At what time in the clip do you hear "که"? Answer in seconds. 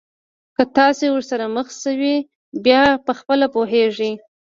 0.55-0.63